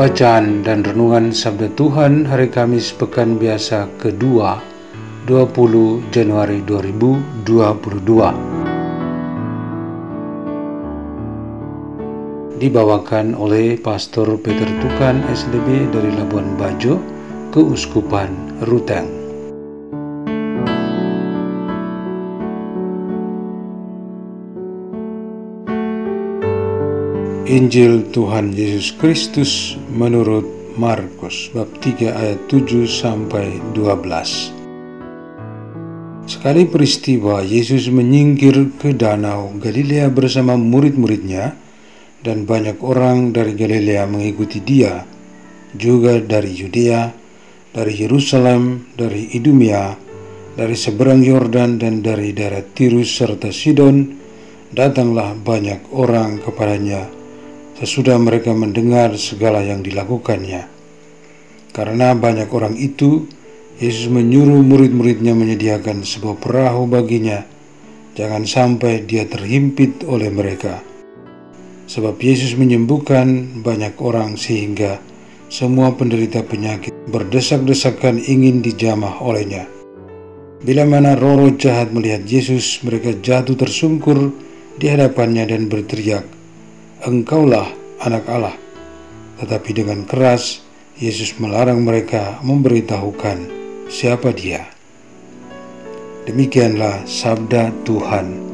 Bacaan 0.00 0.64
dan 0.64 0.80
Renungan 0.80 1.28
Sabda 1.28 1.76
Tuhan 1.76 2.24
Hari 2.24 2.48
Kamis 2.48 2.88
Pekan 2.88 3.36
Biasa 3.36 3.84
kedua 4.00 4.56
20 5.28 6.08
Januari 6.08 6.64
2022 6.64 7.44
Dibawakan 12.64 13.36
oleh 13.36 13.76
Pastor 13.76 14.40
Peter 14.40 14.72
Tukan 14.80 15.20
SDB 15.28 15.92
dari 15.92 16.16
Labuan 16.16 16.56
Bajo, 16.56 16.96
Keuskupan 17.52 18.56
Ruteng. 18.64 19.19
Injil 27.50 28.06
Tuhan 28.14 28.54
Yesus 28.54 28.94
Kristus 28.94 29.74
menurut 29.90 30.46
Markus 30.78 31.50
bab 31.50 31.66
3 31.82 32.06
ayat 32.06 32.46
7 32.46 32.86
sampai 32.86 33.58
12. 33.74 36.30
Sekali 36.30 36.62
peristiwa 36.70 37.42
Yesus 37.42 37.90
menyingkir 37.90 38.54
ke 38.78 38.94
danau 38.94 39.50
Galilea 39.58 40.14
bersama 40.14 40.54
murid-muridnya 40.54 41.58
dan 42.22 42.46
banyak 42.46 42.78
orang 42.86 43.34
dari 43.34 43.58
Galilea 43.58 44.06
mengikuti 44.06 44.62
dia, 44.62 45.02
juga 45.74 46.22
dari 46.22 46.54
Yudea, 46.54 47.10
dari 47.74 47.98
Yerusalem, 47.98 48.94
dari 48.94 49.34
Idumea, 49.34 49.98
dari 50.54 50.78
seberang 50.78 51.18
Yordan 51.18 51.82
dan 51.82 51.98
dari 51.98 52.30
daerah 52.30 52.62
Tirus 52.62 53.10
serta 53.10 53.50
Sidon, 53.50 54.06
datanglah 54.70 55.34
banyak 55.34 55.90
orang 55.90 56.38
kepadanya 56.38 57.18
sesudah 57.80 58.20
mereka 58.20 58.52
mendengar 58.52 59.16
segala 59.16 59.64
yang 59.64 59.80
dilakukannya. 59.80 60.68
Karena 61.72 62.12
banyak 62.12 62.52
orang 62.52 62.76
itu, 62.76 63.24
Yesus 63.80 64.12
menyuruh 64.12 64.60
murid-muridnya 64.60 65.32
menyediakan 65.32 66.04
sebuah 66.04 66.36
perahu 66.36 66.84
baginya, 66.84 67.40
jangan 68.12 68.44
sampai 68.44 69.08
dia 69.08 69.24
terhimpit 69.24 70.04
oleh 70.04 70.28
mereka. 70.28 70.84
Sebab 71.88 72.20
Yesus 72.20 72.52
menyembuhkan 72.60 73.58
banyak 73.64 73.96
orang 74.04 74.36
sehingga 74.36 75.00
semua 75.48 75.96
penderita 75.96 76.44
penyakit 76.44 76.92
berdesak-desakan 77.08 78.20
ingin 78.20 78.60
dijamah 78.60 79.24
olehnya. 79.24 79.64
Bila 80.60 80.84
mana 80.84 81.16
roh-roh 81.16 81.56
jahat 81.56 81.88
melihat 81.96 82.28
Yesus, 82.28 82.84
mereka 82.84 83.16
jatuh 83.16 83.56
tersungkur 83.56 84.36
di 84.76 84.86
hadapannya 84.92 85.48
dan 85.48 85.72
berteriak, 85.72 86.28
Engkaulah 87.00 87.64
anak 88.04 88.28
Allah. 88.28 88.56
Tetapi 89.40 89.72
dengan 89.72 90.04
keras, 90.04 90.60
Yesus 91.00 91.32
melarang 91.40 91.80
mereka 91.80 92.44
memberitahukan 92.44 93.48
siapa 93.88 94.36
dia. 94.36 94.68
Demikianlah 96.28 97.08
sabda 97.08 97.72
Tuhan. 97.88 98.49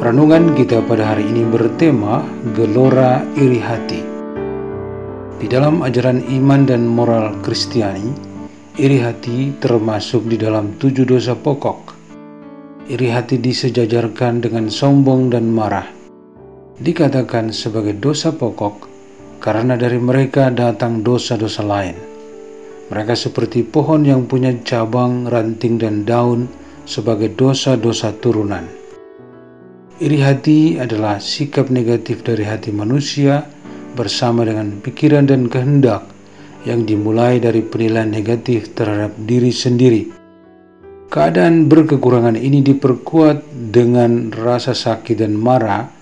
Renungan 0.00 0.56
kita 0.56 0.80
pada 0.88 1.12
hari 1.12 1.28
ini 1.28 1.44
bertema 1.44 2.24
Gelora 2.56 3.20
Iri 3.36 3.60
Hati. 3.60 4.00
Di 5.36 5.44
dalam 5.44 5.84
ajaran 5.84 6.24
iman 6.24 6.64
dan 6.64 6.88
moral 6.88 7.36
Kristiani, 7.44 8.08
iri 8.80 8.96
hati 8.96 9.52
termasuk 9.60 10.24
di 10.24 10.40
dalam 10.40 10.72
tujuh 10.80 11.04
dosa 11.04 11.36
pokok. 11.36 11.92
Iri 12.88 13.12
hati 13.12 13.44
disejajarkan 13.44 14.40
dengan 14.40 14.72
sombong 14.72 15.36
dan 15.36 15.52
marah. 15.52 15.84
Dikatakan 16.80 17.52
sebagai 17.52 18.00
dosa 18.00 18.32
pokok 18.32 18.88
karena 19.44 19.76
dari 19.76 20.00
mereka 20.00 20.48
datang 20.48 21.04
dosa-dosa 21.04 21.60
lain. 21.60 21.96
Mereka 22.88 23.12
seperti 23.12 23.68
pohon 23.68 24.08
yang 24.08 24.24
punya 24.24 24.48
cabang, 24.64 25.28
ranting, 25.28 25.76
dan 25.76 26.08
daun 26.08 26.48
sebagai 26.88 27.36
dosa-dosa 27.36 28.16
turunan 28.16 28.79
Iri 30.00 30.16
hati 30.24 30.80
adalah 30.80 31.20
sikap 31.20 31.68
negatif 31.68 32.24
dari 32.24 32.40
hati 32.48 32.72
manusia 32.72 33.44
bersama 33.92 34.48
dengan 34.48 34.80
pikiran 34.80 35.28
dan 35.28 35.44
kehendak 35.52 36.08
yang 36.64 36.88
dimulai 36.88 37.36
dari 37.36 37.60
penilaian 37.60 38.08
negatif 38.08 38.72
terhadap 38.72 39.12
diri 39.28 39.52
sendiri. 39.52 40.08
Keadaan 41.12 41.68
berkekurangan 41.68 42.32
ini 42.40 42.64
diperkuat 42.64 43.44
dengan 43.68 44.32
rasa 44.32 44.72
sakit 44.72 45.20
dan 45.20 45.36
marah 45.36 45.92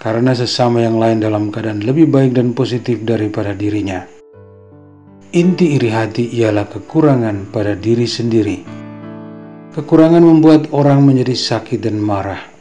karena 0.00 0.32
sesama 0.32 0.80
yang 0.80 0.96
lain 0.96 1.20
dalam 1.20 1.52
keadaan 1.52 1.84
lebih 1.84 2.08
baik 2.08 2.32
dan 2.32 2.56
positif 2.56 3.04
daripada 3.04 3.52
dirinya. 3.52 4.00
Inti 5.36 5.76
iri 5.76 5.92
hati 5.92 6.24
ialah 6.40 6.72
kekurangan 6.72 7.52
pada 7.52 7.76
diri 7.76 8.08
sendiri. 8.08 8.64
Kekurangan 9.76 10.24
membuat 10.24 10.72
orang 10.72 11.04
menjadi 11.04 11.36
sakit 11.36 11.84
dan 11.84 12.00
marah 12.00 12.51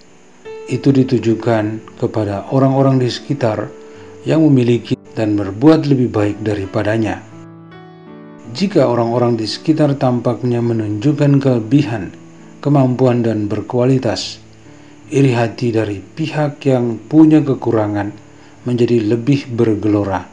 itu 0.72 0.96
ditujukan 0.96 1.84
kepada 2.00 2.48
orang-orang 2.56 3.04
di 3.04 3.12
sekitar 3.12 3.68
yang 4.24 4.40
memiliki 4.48 4.96
dan 5.12 5.36
berbuat 5.36 5.84
lebih 5.92 6.08
baik 6.08 6.38
daripadanya. 6.40 7.20
Jika 8.52 8.88
orang-orang 8.88 9.36
di 9.36 9.48
sekitar 9.48 9.96
tampaknya 10.00 10.64
menunjukkan 10.64 11.44
kelebihan, 11.44 12.16
kemampuan, 12.64 13.24
dan 13.24 13.52
berkualitas, 13.52 14.40
iri 15.12 15.36
hati 15.36 15.76
dari 15.76 16.00
pihak 16.00 16.64
yang 16.64 17.00
punya 17.00 17.44
kekurangan 17.44 18.12
menjadi 18.64 19.04
lebih 19.12 19.52
bergelora. 19.52 20.28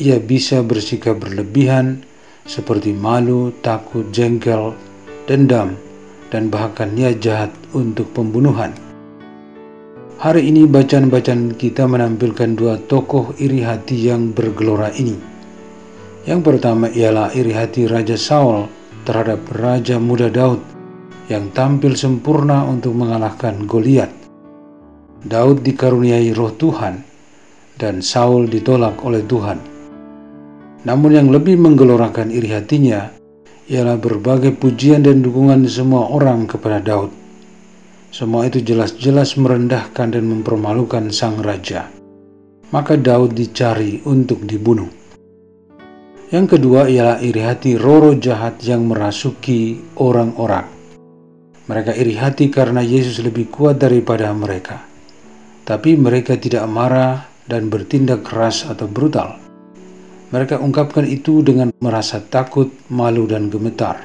Ia 0.00 0.16
bisa 0.20 0.64
bersikap 0.64 1.20
berlebihan, 1.20 2.04
seperti 2.48 2.96
malu, 2.96 3.52
takut, 3.60 4.08
jengkel, 4.08 4.72
dendam, 5.28 5.76
dan 6.32 6.48
bahkan 6.48 6.92
niat 6.96 7.20
jahat 7.20 7.52
untuk 7.76 8.08
pembunuhan. 8.16 8.89
Hari 10.20 10.52
ini 10.52 10.68
bacaan-bacaan 10.68 11.56
kita 11.56 11.88
menampilkan 11.88 12.52
dua 12.52 12.76
tokoh 12.76 13.32
iri 13.40 13.64
hati 13.64 14.04
yang 14.12 14.36
bergelora 14.36 14.92
ini. 14.92 15.16
Yang 16.28 16.40
pertama 16.44 16.92
ialah 16.92 17.32
iri 17.32 17.56
hati 17.56 17.88
Raja 17.88 18.20
Saul 18.20 18.68
terhadap 19.08 19.48
Raja 19.48 19.96
Muda 19.96 20.28
Daud 20.28 20.60
yang 21.32 21.48
tampil 21.56 21.96
sempurna 21.96 22.68
untuk 22.68 23.00
mengalahkan 23.00 23.64
Goliat. 23.64 24.12
Daud 25.24 25.64
dikaruniai 25.64 26.36
roh 26.36 26.52
Tuhan 26.52 27.00
dan 27.80 28.04
Saul 28.04 28.44
ditolak 28.44 29.00
oleh 29.00 29.24
Tuhan. 29.24 29.56
Namun 30.84 31.16
yang 31.16 31.32
lebih 31.32 31.56
menggelorakan 31.56 32.28
iri 32.28 32.52
hatinya 32.52 33.08
ialah 33.72 33.96
berbagai 33.96 34.52
pujian 34.52 35.00
dan 35.00 35.24
dukungan 35.24 35.64
semua 35.64 36.12
orang 36.12 36.44
kepada 36.44 36.76
Daud. 36.84 37.19
Semua 38.10 38.50
itu 38.50 38.58
jelas-jelas 38.58 39.38
merendahkan 39.38 40.10
dan 40.10 40.26
mempermalukan 40.26 41.14
sang 41.14 41.38
raja. 41.46 41.86
Maka 42.74 42.98
Daud 42.98 43.38
dicari 43.38 44.02
untuk 44.02 44.42
dibunuh. 44.42 44.90
Yang 46.30 46.58
kedua 46.58 46.86
ialah 46.90 47.18
iri 47.22 47.42
hati 47.42 47.78
roro 47.78 48.14
jahat 48.18 48.62
yang 48.66 48.86
merasuki 48.86 49.78
orang-orang. 49.98 50.66
Mereka 51.70 51.94
iri 51.94 52.14
hati 52.18 52.50
karena 52.50 52.82
Yesus 52.82 53.22
lebih 53.22 53.50
kuat 53.50 53.78
daripada 53.78 54.30
mereka. 54.34 54.82
Tapi 55.66 55.94
mereka 55.94 56.34
tidak 56.34 56.66
marah 56.66 57.30
dan 57.46 57.70
bertindak 57.70 58.26
keras 58.26 58.66
atau 58.66 58.90
brutal. 58.90 59.38
Mereka 60.30 60.62
ungkapkan 60.62 61.06
itu 61.06 61.42
dengan 61.42 61.74
merasa 61.82 62.22
takut, 62.22 62.70
malu, 62.90 63.26
dan 63.26 63.50
gemetar. 63.50 63.98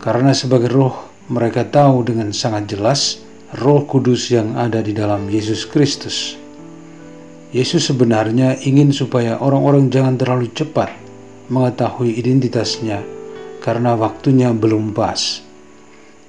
Karena 0.00 0.32
sebagai 0.32 0.72
roh, 0.72 1.11
mereka 1.30 1.62
tahu 1.62 2.02
dengan 2.02 2.34
sangat 2.34 2.72
jelas 2.72 3.22
roh 3.60 3.84
kudus 3.84 4.32
yang 4.32 4.56
ada 4.56 4.80
di 4.80 4.96
dalam 4.96 5.28
Yesus 5.28 5.68
Kristus. 5.68 6.34
Yesus 7.52 7.92
sebenarnya 7.92 8.56
ingin 8.64 8.96
supaya 8.96 9.36
orang-orang 9.36 9.92
jangan 9.92 10.16
terlalu 10.16 10.48
cepat 10.56 10.88
mengetahui 11.52 12.16
identitasnya 12.16 13.04
karena 13.60 13.92
waktunya 13.92 14.50
belum 14.56 14.96
pas. 14.96 15.44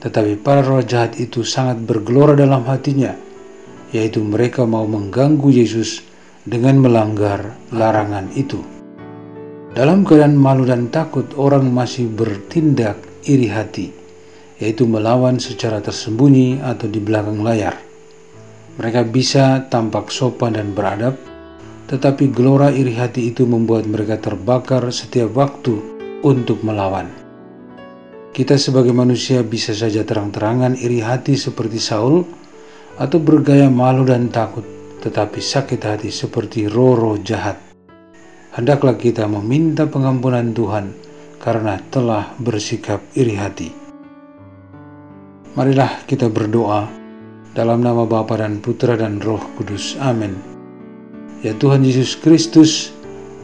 Tetapi 0.04 0.36
para 0.44 0.60
roh 0.60 0.84
jahat 0.84 1.16
itu 1.16 1.48
sangat 1.48 1.80
bergelora 1.80 2.36
dalam 2.36 2.68
hatinya, 2.68 3.16
yaitu 3.95 4.19
mereka 4.19 4.68
mau 4.68 4.84
mengganggu 4.84 5.48
Yesus 5.48 6.04
dengan 6.44 6.84
melanggar 6.84 7.56
larangan 7.72 8.28
itu. 8.36 8.60
Dalam 9.74 10.04
keadaan 10.04 10.36
malu 10.36 10.68
dan 10.68 10.92
takut, 10.92 11.25
orang 11.40 11.72
masih 11.72 12.12
bertindak 12.12 13.00
iri 13.25 13.48
hati, 13.48 13.90
yaitu 14.57 14.85
melawan 14.89 15.41
secara 15.41 15.81
tersembunyi 15.81 16.61
atau 16.61 16.89
di 16.89 17.00
belakang 17.01 17.41
layar. 17.41 17.77
Mereka 18.77 19.09
bisa 19.13 19.65
tampak 19.69 20.09
sopan 20.09 20.57
dan 20.57 20.73
beradab, 20.73 21.17
tetapi 21.89 22.33
gelora 22.33 22.73
iri 22.73 22.97
hati 22.97 23.29
itu 23.29 23.45
membuat 23.45 23.85
mereka 23.85 24.17
terbakar 24.17 24.89
setiap 24.89 25.33
waktu 25.38 25.77
untuk 26.25 26.65
melawan. 26.65 27.09
Kita 28.33 28.57
sebagai 28.57 28.97
manusia 28.97 29.45
bisa 29.45 29.77
saja 29.77 30.01
terang-terangan 30.01 30.73
iri 30.81 31.06
hati 31.06 31.38
seperti 31.38 31.77
Saul, 31.77 32.25
atau 32.97 33.17
bergaya 33.21 33.69
malu 33.69 34.06
dan 34.06 34.29
takut, 34.29 34.65
tetapi 35.01 35.38
sakit 35.41 35.81
hati 35.81 36.09
seperti 36.13 36.69
roh-roh 36.69 37.17
jahat 37.21 37.73
hendaklah 38.53 38.94
kita 38.94 39.25
meminta 39.25 39.89
pengampunan 39.89 40.53
Tuhan 40.53 40.94
karena 41.41 41.81
telah 41.89 42.38
bersikap 42.38 43.01
iri 43.17 43.35
hati. 43.35 43.82
Marilah 45.53 46.01
kita 46.09 46.33
berdoa 46.33 46.89
dalam 47.53 47.85
nama 47.85 48.09
Bapa 48.09 48.41
dan 48.41 48.57
Putra 48.57 48.97
dan 48.97 49.21
Roh 49.21 49.38
Kudus. 49.53 49.94
Amin. 50.01 50.33
Ya 51.45 51.53
Tuhan 51.53 51.85
Yesus 51.85 52.17
Kristus, 52.17 52.89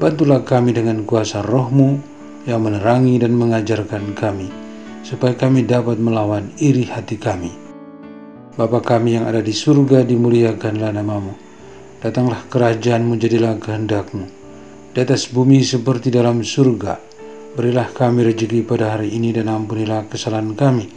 bantulah 0.02 0.42
kami 0.42 0.74
dengan 0.74 1.06
kuasa 1.06 1.46
rohmu 1.46 2.02
yang 2.50 2.66
menerangi 2.66 3.22
dan 3.22 3.38
mengajarkan 3.38 4.18
kami, 4.18 4.50
supaya 5.06 5.38
kami 5.38 5.70
dapat 5.70 6.02
melawan 6.02 6.50
iri 6.58 6.90
hati 6.90 7.14
kami. 7.14 7.54
Bapa 8.58 8.82
kami 8.82 9.22
yang 9.22 9.30
ada 9.30 9.46
di 9.46 9.54
surga, 9.54 10.02
dimuliakanlah 10.02 10.90
namamu. 10.90 11.38
Datanglah 12.02 12.42
kerajaanmu, 12.50 13.22
jadilah 13.22 13.62
kehendakmu 13.62 14.40
di 14.90 14.98
atas 14.98 15.30
bumi 15.30 15.62
seperti 15.62 16.10
dalam 16.10 16.42
surga. 16.42 16.98
Berilah 17.54 17.94
kami 17.94 18.26
rezeki 18.26 18.66
pada 18.66 18.98
hari 18.98 19.14
ini 19.14 19.30
dan 19.30 19.46
ampunilah 19.46 20.10
kesalahan 20.10 20.58
kami, 20.58 20.90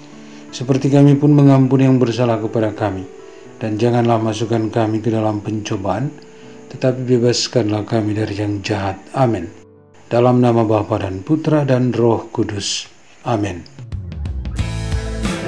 seperti 0.53 0.93
kami 0.93 1.17
pun 1.17 1.33
mengampuni 1.33 1.89
yang 1.89 1.97
bersalah 1.97 2.37
kepada 2.39 2.77
kami. 2.77 3.09
Dan 3.57 3.81
janganlah 3.81 4.21
masukkan 4.21 4.69
kami 4.69 5.01
ke 5.01 5.09
dalam 5.09 5.41
pencobaan, 5.41 6.13
tetapi 6.69 7.09
bebaskanlah 7.09 7.89
kami 7.89 8.13
dari 8.13 8.37
yang 8.37 8.61
jahat. 8.61 9.01
Amin. 9.17 9.49
Dalam 10.13 10.45
nama 10.45 10.61
Bapa 10.61 11.01
dan 11.01 11.25
Putra 11.25 11.65
dan 11.65 11.89
Roh 11.97 12.29
Kudus. 12.29 12.85
Amin. 13.25 13.65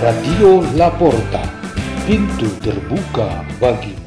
Radio 0.01 0.65
Laporta, 0.73 1.45
pintu 2.09 2.49
terbuka 2.65 3.45
bagi 3.61 4.04